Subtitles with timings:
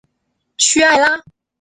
[0.57, 1.23] 屈埃拉。